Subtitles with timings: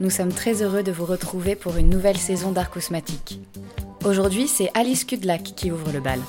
[0.00, 3.40] Nous sommes très heureux de vous retrouver pour une nouvelle saison d'Arcousmatique.
[4.04, 6.20] Aujourd'hui, c'est Alice Kudlak qui ouvre le bal.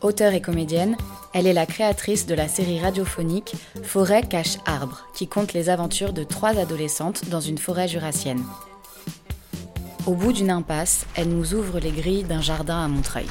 [0.00, 0.96] Auteure et comédienne,
[1.34, 6.12] elle est la créatrice de la série radiophonique Forêt cache arbre, qui compte les aventures
[6.12, 8.42] de trois adolescentes dans une forêt jurassienne.
[10.06, 13.26] Au bout d'une impasse, elle nous ouvre les grilles d'un jardin à Montreuil.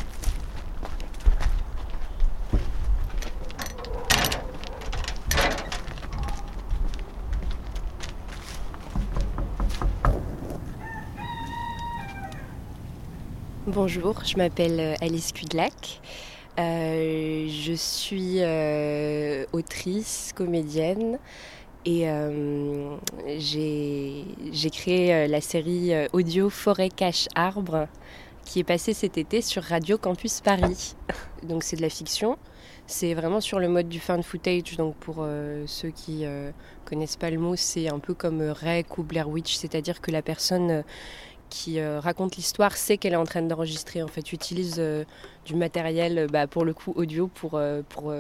[13.74, 16.00] Bonjour, je m'appelle euh, Alice Kudlak.
[16.60, 21.18] Euh, je suis euh, autrice, comédienne
[21.84, 22.06] et
[23.40, 27.88] j'ai créé la série audio Forêt Cache Arbre
[28.46, 30.96] qui est passée cet été sur Radio Campus Paris.
[31.44, 32.38] Donc c'est de la fiction.
[32.86, 34.78] C'est vraiment sur le mode du fan footage.
[34.78, 35.26] Donc pour
[35.66, 36.26] ceux qui
[36.86, 40.22] connaissent pas le mot, c'est un peu comme Rec ou Blair Witch, c'est-à-dire que la
[40.22, 40.84] personne
[41.54, 44.02] qui euh, raconte l'histoire sait qu'elle est en train d'enregistrer.
[44.02, 45.04] En fait, utilise euh,
[45.46, 48.14] du matériel, euh, bah, pour le coup audio, pour, pour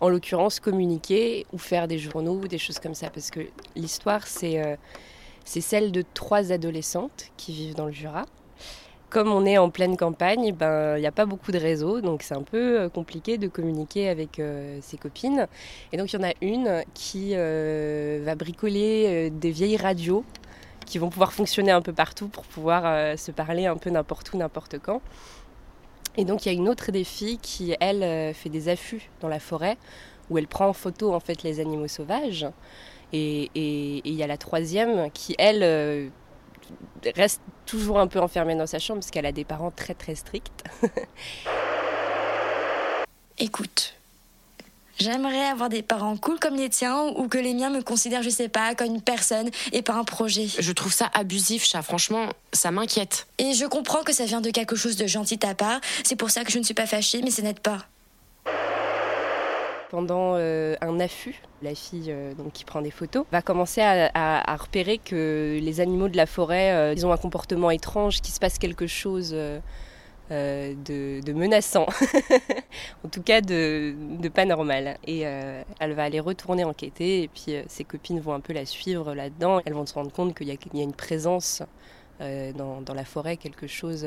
[0.00, 3.10] en l'occurrence communiquer ou faire des journaux ou des choses comme ça.
[3.10, 3.40] Parce que
[3.76, 4.78] l'histoire, c'est
[5.44, 8.24] c'est celle de trois adolescentes qui vivent dans le Jura.
[9.10, 12.22] Comme on est en pleine campagne, ben il n'y a pas beaucoup de réseaux, donc
[12.22, 14.40] c'est un peu compliqué de communiquer avec
[14.80, 15.48] ses copines.
[15.92, 20.24] Et donc il y en a une qui va bricoler des vieilles radios
[20.90, 24.32] qui vont pouvoir fonctionner un peu partout pour pouvoir euh, se parler un peu n'importe
[24.32, 25.00] où, n'importe quand.
[26.16, 29.08] Et donc il y a une autre des filles qui, elle, euh, fait des affûts
[29.20, 29.78] dans la forêt,
[30.30, 32.44] où elle prend en photo en fait les animaux sauvages.
[33.12, 36.08] Et il y a la troisième qui, elle, euh,
[37.14, 40.16] reste toujours un peu enfermée dans sa chambre parce qu'elle a des parents très très
[40.16, 40.64] stricts.
[43.38, 43.94] Écoute,
[45.00, 48.30] j'aimerais avoir des parents cool comme les tiens ou que les miens me considèrent, je
[48.30, 50.46] sais pas, comme une personne et pas un projet.
[50.58, 51.82] Je trouve ça abusif, chat.
[51.82, 53.26] Franchement, ça m'inquiète.
[53.38, 56.16] Et je comprends que ça vient de quelque chose de gentil de ta part, c'est
[56.16, 57.78] pour ça que je ne suis pas fâchée, mais ça n'aide pas.
[59.90, 64.08] Pendant euh, un affût, la fille euh, donc, qui prend des photos va commencer à,
[64.14, 68.20] à- à repérer que les animaux de la forêt, euh, ils ont un comportement étrange,
[68.20, 69.34] qu'il se passe quelque chose
[70.30, 71.86] euh, de, menaçant,
[73.04, 73.94] en tout cas de,
[74.32, 74.96] pas normal.
[75.04, 78.52] Et euh, elle va aller retourner enquêter, et puis euh, ses copines vont un peu
[78.52, 79.60] la suivre là-dedans.
[79.64, 81.62] Elles vont se rendre compte qu'il y, a- une présence
[82.20, 84.06] dans, la forêt, quelque chose,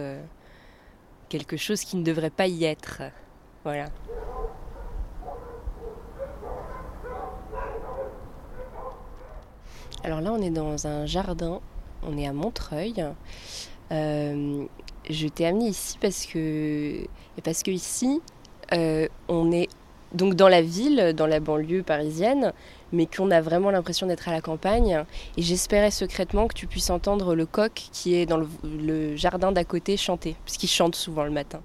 [1.28, 3.02] quelque chose qui ne devrait pas y être.
[3.66, 3.88] Voilà.
[10.06, 11.60] Alors là, on est dans un jardin,
[12.04, 13.04] on est à Montreuil.
[15.10, 17.06] Je t'ai amené ici parce que,
[17.44, 18.22] parce que ici,
[18.74, 19.70] euh, on est
[20.14, 22.54] donc dans la ville, dans la banlieue parisienne,
[22.92, 25.04] mais qu'on a vraiment l'impression d'être à la campagne.
[25.38, 29.64] Et j'espérais secrètement que tu puisses entendre le coq qui est dans le, jardin d'à
[29.64, 31.62] côté chanter, puisqu'il chante souvent le matin.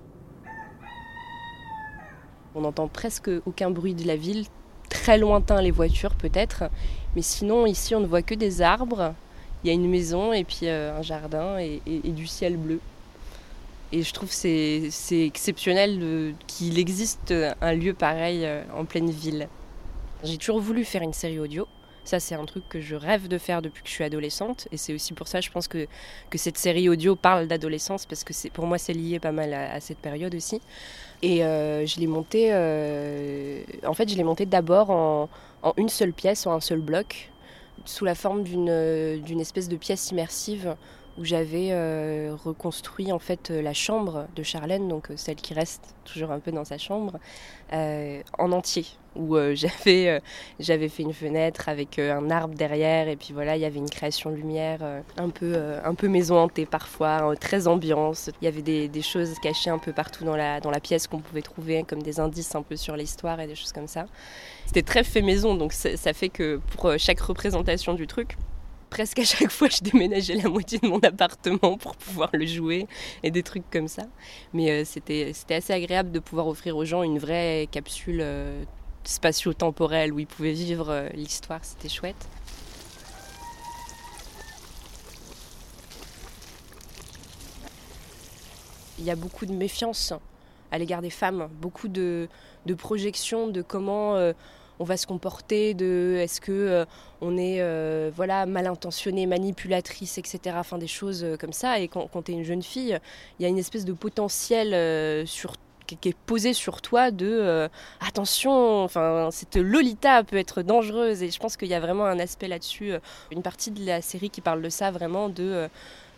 [2.54, 4.46] On n'entend presque aucun bruit de la ville,
[4.88, 6.64] très lointain les voitures peut-être,
[7.14, 9.14] mais sinon, ici, on ne voit que des arbres.
[9.62, 12.80] Il y a une maison et puis euh, un jardin et du ciel bleu.
[13.92, 19.48] Et je trouve c'est c'est exceptionnel qu'il existe un lieu pareil euh, en pleine ville.
[20.24, 21.66] J'ai toujours voulu faire une série audio.
[22.08, 24.66] Ça, c'est un truc que je rêve de faire depuis que je suis adolescente.
[24.72, 25.86] Et c'est aussi pour ça, je pense que,
[26.30, 29.78] que cette série audio parle d'adolescence, parce que pour moi, c'est lié pas mal à,
[29.80, 30.62] cette période aussi.
[31.20, 35.28] Et euh, je l'ai montée, euh, en fait, je l'ai montée d'abord en,
[35.62, 37.30] en une seule pièce, en un seul bloc,
[37.84, 40.76] sous la forme d'une euh, d'une espèce de pièce immersive
[41.18, 45.52] où j'avais euh, reconstruit en fait euh, la chambre de Charlène, donc euh, celle qui
[45.52, 47.18] reste toujours un peu dans sa chambre,
[47.72, 48.86] en entier.
[49.16, 50.22] Où j'avais
[50.60, 53.90] j'avais fait une fenêtre avec un arbre derrière et puis voilà, il y avait une
[53.90, 54.80] création de lumière
[55.16, 58.30] un peu un peu maison hantée parfois, très ambiance.
[58.40, 61.08] Il y avait des, des choses cachées un peu partout dans la dans la pièce
[61.08, 64.06] qu'on pouvait trouver comme des indices un peu sur l'histoire et des choses comme ça.
[64.66, 68.36] C'était très fait maison, donc ça, fait que pour chaque représentation du truc,
[68.88, 72.86] presque à chaque fois, je déménageais la moitié de mon appartement pour pouvoir le jouer
[73.22, 74.04] et des trucs comme ça.
[74.52, 78.64] Mais euh, c'était, assez agréable de pouvoir offrir aux gens une vraie capsule euh,
[79.04, 81.60] spatio-temporelle où ils pouvaient vivre euh, l'histoire.
[81.62, 82.28] C'était chouette.
[88.98, 90.12] Il y a beaucoup de méfiance
[90.72, 92.28] à l'égard des femmes, beaucoup de
[92.76, 94.16] projections de comment
[94.78, 96.84] on va se comporter, de est-ce que euh,
[97.20, 100.56] on est euh, voilà mal intentionné, manipulatrice, etc.
[100.58, 101.80] Enfin des choses comme ça.
[101.80, 102.98] Et quand, tu es une jeune fille,
[103.38, 105.26] il y a une espèce de potentiel
[105.86, 107.68] qui est posé sur toi de
[108.06, 112.18] attention, enfin cette Lolita peut être dangereuse et je pense qu'il y a vraiment un
[112.18, 112.92] aspect là-dessus,
[113.32, 115.68] une partie de la série qui parle de ça vraiment de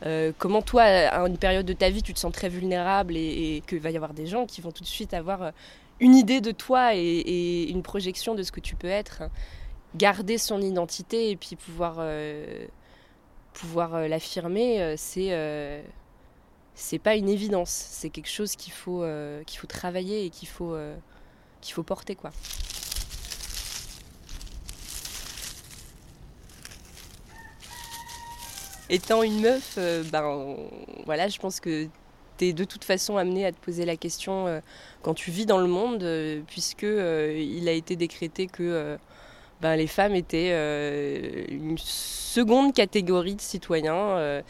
[0.06, 3.56] euh, comment toi, à une période de ta vie, tu te sens très vulnérable et,
[3.56, 5.50] et qu'il va y avoir des gens qui vont tout de suite avoir euh,
[6.00, 9.22] une idée de toi et, une projection de ce que tu peux être.
[9.96, 12.66] Garder son identité et puis pouvoir, euh,
[13.52, 15.84] pouvoir l'affirmer, c'est
[16.74, 17.70] c'est pas une évidence.
[17.70, 19.04] C'est quelque chose qu'il faut,
[19.46, 20.76] qu'il faut travailler et qu'il faut,
[21.60, 22.14] qu'il faut porter.
[22.14, 22.30] quoi.
[28.90, 30.56] étant une meuf, euh, ben
[31.06, 31.88] voilà, je pense que
[32.40, 34.60] de toute façon amené à te poser la question euh,
[35.02, 38.98] quand tu vis dans le monde, euh, puisque il a été décrété que
[39.60, 40.50] ben, les femmes étaient
[41.50, 44.42] une seconde catégorie de citoyens.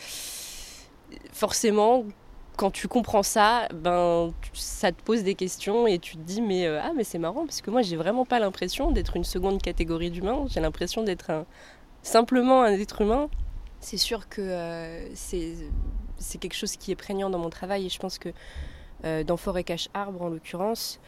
[1.33, 2.05] forcément,
[2.57, 6.67] quand tu comprends ça, ben ça te pose des questions et tu te dis mais
[6.67, 10.11] ah mais c'est marrant parce que moi j'ai vraiment pas l'impression d'être une seconde catégorie
[10.11, 11.47] d'humain, j'ai l'impression d'être
[12.03, 13.29] simplement un être humain
[13.81, 15.55] c'est sûr que euh, c'est
[16.39, 18.31] quelque chose qui est prégnant dans mon travail et je pense que
[19.05, 21.01] euh, dans Forêt Cache Arbre en l'occurrence,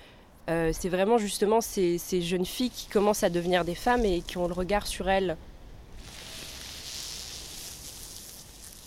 [0.50, 4.38] euh, c'est vraiment justement ces, jeunes filles qui commencent à devenir des femmes et qui
[4.38, 5.37] ont le regard sur elles.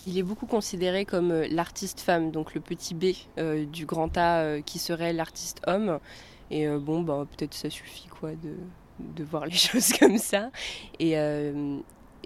[0.06, 3.06] Il est beaucoup considéré comme l'artiste femme, donc le petit B
[3.72, 5.98] du grand A qui serait l'artiste homme.
[6.52, 10.50] Et bon, bah, peut-être ça suffit quoi de, voir les choses comme ça.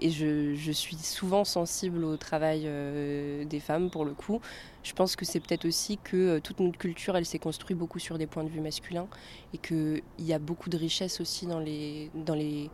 [0.01, 4.41] Et je, suis souvent sensible au travail euh, des femmes pour le coup.
[4.83, 7.99] Je pense que c'est peut-être aussi que euh, toute notre culture, elle s'est construite beaucoup
[7.99, 9.07] sur des points de vue masculins
[9.53, 12.69] et qu'il y a beaucoup de richesse aussi dans les, dans les,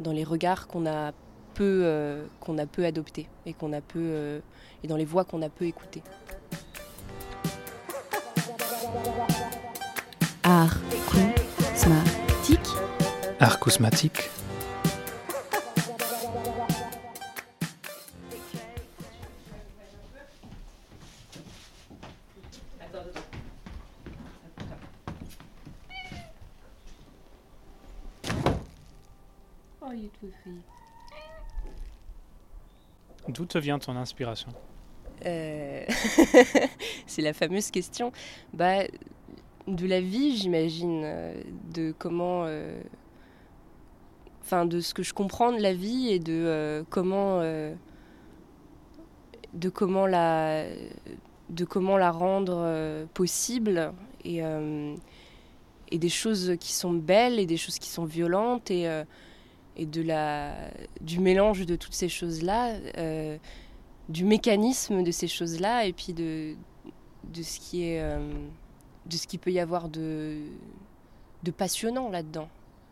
[0.00, 1.12] dans les regards qu'on a
[1.52, 4.40] peu, euh, qu'on a peu adoptés et, qu'on a peu,
[4.82, 6.02] et dans les voix qu'on a peu écoutées.
[10.42, 10.76] Art
[11.74, 12.60] cosmatique.
[13.38, 14.30] Art cosmatique.
[33.34, 34.50] D'où te vient ton inspiration?
[35.26, 35.84] Euh,
[37.06, 38.12] C'est la fameuse question.
[38.52, 38.84] Bah,
[39.66, 41.34] de la vie, j'imagine, euh,
[41.74, 42.80] de comment, euh,
[44.42, 47.74] enfin, de ce que je comprends de la vie et de comment, de
[49.68, 50.66] comment la,
[51.50, 53.92] de comment la rendre possible
[54.24, 54.42] et
[55.90, 58.88] et des choses qui sont belles et des choses qui sont violentes et
[59.76, 60.54] et de la,
[61.00, 63.36] du mélange de toutes ces choses-là, euh,
[64.08, 66.54] du mécanisme de ces choses-là, et puis de,
[67.24, 68.18] de, ce qui est, euh,
[69.06, 70.38] de ce qui peut y avoir de,
[71.42, 72.48] de passionnant là-dedans.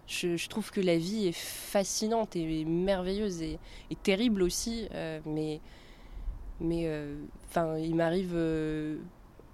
[0.09, 3.59] Je, trouve que la vie est fascinante et merveilleuse et,
[4.03, 5.61] terrible aussi, euh, mais,
[6.61, 6.91] mais
[7.49, 8.37] enfin, il m'arrive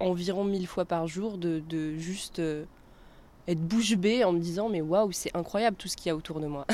[0.01, 2.41] environ mille fois par jour de, de juste
[3.49, 6.17] être bouche bée en me disant mais waouh c'est incroyable tout ce qu'il y a
[6.17, 6.67] autour de moi.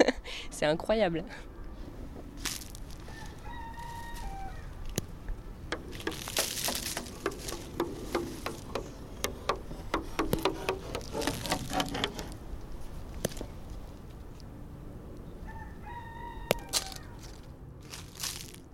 [0.50, 1.24] c'est incroyable.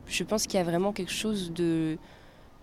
[0.06, 1.96] Je pense qu'il y a vraiment quelque chose de,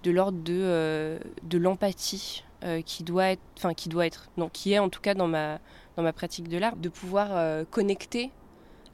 [0.04, 4.50] de l'ordre de, euh, de l'empathie euh, qui doit être, enfin qui doit être, non,
[4.50, 5.60] qui est en tout cas dans ma,
[5.98, 8.32] dans ma pratique de l'art, de pouvoir euh, connecter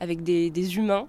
[0.01, 1.07] avec des, humains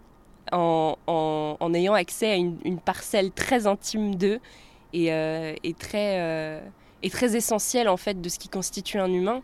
[0.53, 4.39] en, en, ayant accès à une, une parcelle très intime d'eux
[4.93, 6.63] et, euh, et, très,
[7.03, 9.43] et très essentielle en fait de ce qui constitue un humain.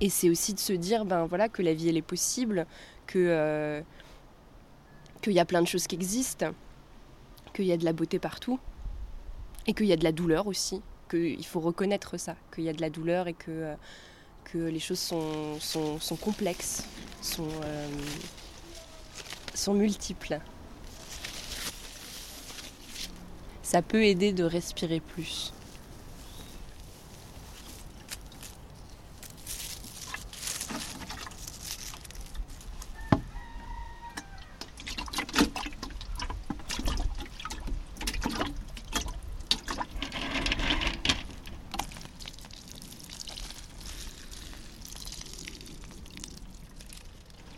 [0.00, 2.66] Et c'est aussi de se dire ben voilà que la vie elle est possible,
[3.06, 3.82] que
[5.20, 6.52] qu'il y a plein de choses qui existent,
[7.52, 8.58] qu'il y a de la beauté partout
[9.66, 12.72] et qu'il y a de la douleur aussi qu'il faut reconnaître ça, qu'il y a
[12.72, 13.74] de la douleur et que, euh,
[14.54, 16.84] les choses sont, complexes,
[17.38, 17.88] euh,
[19.54, 20.40] sont multiples.
[23.62, 25.52] Ça peut aider de respirer plus.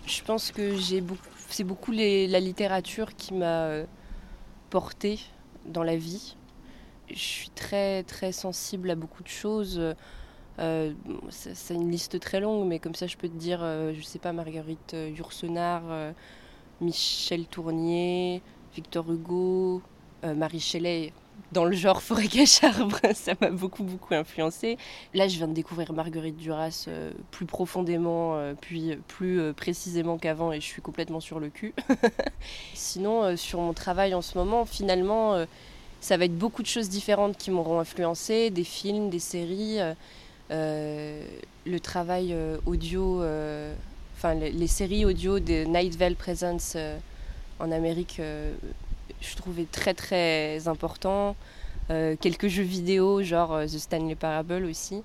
[0.09, 3.71] Je pense que j'ai beaucoup, c'est beaucoup la littérature qui m'a
[4.71, 5.18] portée
[5.66, 6.37] dans la vie.
[7.11, 9.80] Je suis très très sensible à beaucoup de choses.
[10.61, 10.92] Euh,
[11.30, 14.21] c'est une liste très longue, mais comme ça, je peux te dire, euh, je sais
[14.21, 15.83] pas, Marguerite euh, Yourcenar,
[16.80, 18.40] Michel Tournier,
[18.76, 19.83] Victor Hugo,
[20.23, 21.12] Marie Shelley,
[21.52, 24.78] dans le genre forêt cache arbre, ça m'a beaucoup beaucoup influencé.
[25.14, 26.88] Là, je viens de découvrir Marguerite Duras
[27.30, 31.75] plus profondément, puis plus précisément qu'avant, et je suis complètement sur le cul.
[32.75, 35.45] Sinon, sur mon travail en ce moment, finalement,
[36.00, 39.80] ça va être beaucoup de choses différentes qui m'auront influencé, des films, des séries.
[40.50, 41.26] Euh,
[41.66, 43.75] le travail euh, audio, euh,
[44.16, 46.76] enfin les, séries audio de Night Vale Presence
[47.59, 48.21] en Amérique,
[49.21, 51.37] je trouvais très très important.
[51.88, 55.03] quelques jeux vidéo, genre The Stanley Parable aussi.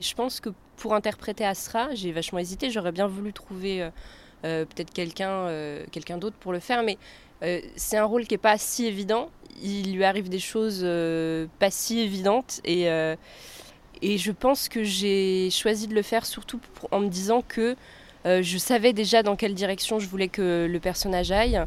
[0.00, 2.70] Je pense que pour interpréter Asra, j'ai vachement hésité.
[2.70, 3.90] J'aurais bien voulu trouver
[4.42, 5.48] peut-être quelqu'un
[5.92, 6.96] quelqu'un d'autre pour le faire, mais
[7.76, 9.30] c'est un rôle qui n'est pas si évident
[9.62, 13.16] il lui arrive des choses euh, pas si évidentes et, euh,
[14.02, 17.76] et je pense que j'ai choisi de le faire surtout en me disant que
[18.26, 21.60] euh, je savais déjà dans quelle direction je voulais que le personnage aille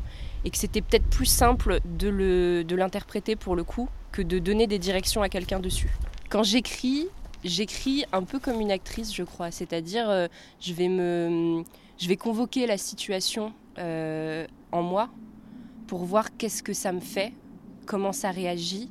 [0.46, 4.80] et que c'était peut-être plus simple de l'interpréter pour le coup que de donner des
[4.80, 5.90] directions à quelqu'un dessus.
[6.30, 7.08] Quand j'écris,
[7.44, 10.28] j'écris un peu comme une actrice, je crois, c'est-à-dire
[10.60, 11.64] je vais me
[11.98, 15.10] je vais convoquer la situation en moi
[15.88, 17.34] pour voir qu'est-ce que ça me fait
[17.86, 18.90] comment ça réagit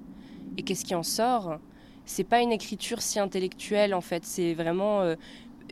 [0.56, 1.58] et qu'est-ce qui en sort.
[2.04, 5.14] C'est pas une écriture si intellectuelle en fait, c'est vraiment euh,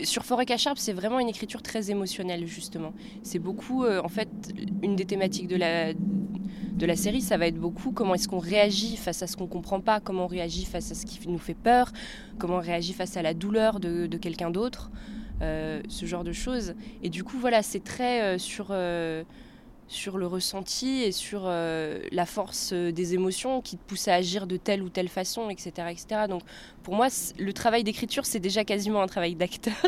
[0.05, 2.93] sur Forêt Cacharpe, c'est vraiment une écriture très émotionnelle justement.
[3.23, 4.29] C'est beaucoup euh, en fait
[4.83, 9.23] une des thématiques de la série, ça va être beaucoup comment est-ce qu'on réagit face
[9.23, 11.93] à ce qu'on comprend pas, comment on réagit face à ce qui nous fait peur,
[12.39, 14.91] comment on réagit face à la douleur de, quelqu'un d'autre,
[15.43, 16.75] euh, ce genre de choses.
[17.03, 18.73] Et du coup voilà, c'est très sur
[19.91, 24.15] sur le ressenti et sur euh, la force euh, des émotions qui te poussent à
[24.15, 25.73] agir de telle ou telle façon, etc.
[25.91, 26.23] etc.
[26.29, 26.43] Donc
[26.85, 29.75] pour moi, le travail d'écriture, c'est déjà quasiment un travail d'acteur.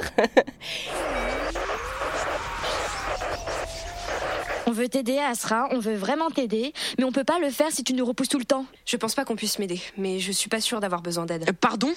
[4.66, 7.85] On veut t'aider, Asra, on veut vraiment t'aider, mais on peut pas le faire si
[7.85, 8.64] tu nous repousses tout le temps.
[8.87, 11.44] Je pense pas qu'on puisse m'aider, mais je suis pas sûre d'avoir besoin d'aide.
[11.47, 11.92] Euh, pardon?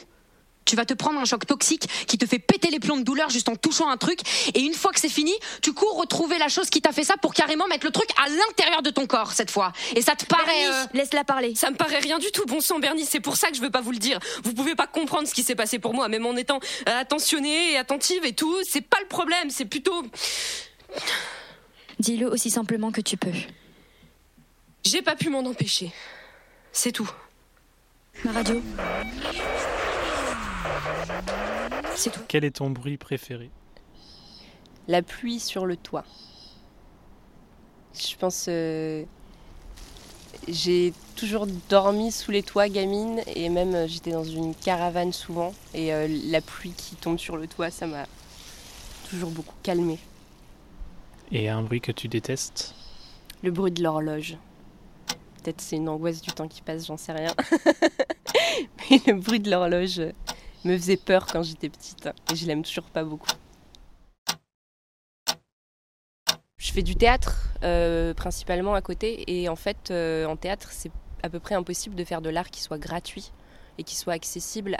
[0.65, 3.29] Tu vas te prendre un choc toxique qui te fait péter les plombs de douleur
[3.29, 4.19] juste en touchant un truc.
[4.53, 7.15] Et une fois que c'est fini, tu cours retrouver la chose qui t'a fait ça
[7.17, 9.71] pour carrément mettre le truc à l'intérieur de ton corps cette fois.
[9.95, 10.67] Et ça te paraît...
[10.67, 11.55] Euh, laisse-la parler.
[11.55, 13.05] Ça me paraît rien du tout, bon sang Bernie.
[13.05, 14.19] C'est pour ça que je veux pas vous le dire.
[14.43, 17.73] Vous pouvez pas comprendre ce qui s'est passé pour moi, même en étant euh, attentionnée
[17.73, 18.55] et attentive et tout.
[18.63, 20.03] C'est pas le problème, c'est plutôt...
[21.99, 23.31] Dis-le aussi simplement que tu peux.
[24.83, 25.91] J'ai pas pu m'en empêcher.
[26.71, 27.09] C'est tout.
[28.23, 28.61] Ma radio.
[31.95, 32.21] C'est tout.
[32.27, 33.49] Quel est ton bruit préféré?
[34.87, 36.05] La pluie sur le toit.
[37.93, 38.45] Je pense.
[38.49, 39.03] Euh,
[40.47, 45.53] j'ai toujours dormi sous les toits gamine et même euh, j'étais dans une caravane souvent
[45.73, 48.05] et euh, la pluie qui tombe sur le toit ça m'a
[49.09, 49.97] toujours beaucoup calmé.
[51.31, 52.75] Et un bruit que tu détestes?
[53.43, 54.37] Le bruit de l'horloge.
[55.41, 57.33] Peut-être c'est une angoisse du temps qui passe, j'en sais rien.
[58.89, 60.01] Mais le bruit de l'horloge,
[60.65, 63.29] me faisait peur quand j'étais petite et je l'aime toujours pas beaucoup.
[66.57, 70.91] Je fais du théâtre euh, principalement à côté et en fait euh, en théâtre c'est
[71.21, 73.31] à peu près impossible de faire de l'art qui soit gratuit
[73.77, 74.77] et qui soit accessible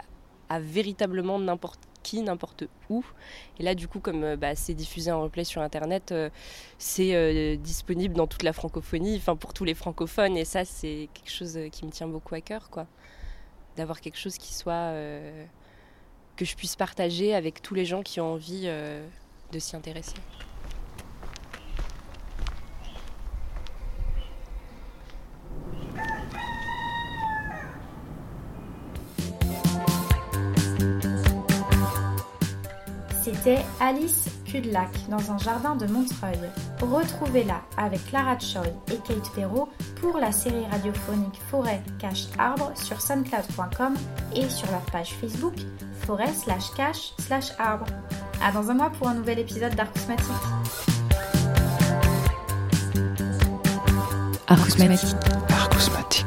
[0.48, 3.04] à véritablement n'importe qui, n'importe où.
[3.58, 6.14] Et là, du coup, comme euh, bah, c'est diffusé en replay sur Internet,
[6.78, 10.36] c'est disponible dans toute la francophonie, enfin pour tous les francophones.
[10.36, 12.86] Et ça, c'est quelque chose qui me tient beaucoup à cœur, quoi.
[13.76, 14.92] D'avoir quelque chose qui soit
[16.36, 19.06] que je puisse partager avec tous les gens qui ont envie euh,
[19.52, 20.14] de s'y intéresser.
[33.22, 36.38] C'était Alice Cudlac dans un jardin de Montreuil.
[36.80, 39.68] Retrouvez-la avec Clara Choi et Kate Perrault
[40.00, 43.94] pour la série radiophonique Forêt Cache Arbre sur suncloud.com
[44.34, 45.52] et sur leur page Facebook
[46.06, 47.84] forêt slash cache slash arbre.
[48.42, 50.26] À dans un mois pour un nouvel épisode d'Arcousmatique.
[54.46, 55.16] Arcousmatique.
[55.50, 56.26] Arcousmatique.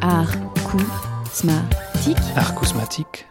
[0.00, 2.16] Arcousmatique.
[2.36, 3.27] Arcousmatique.